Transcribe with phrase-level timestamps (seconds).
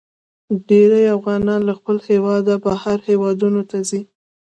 [0.67, 4.01] ډیرې افغانان له خپل هیواده بهر هیوادونو ته ځي.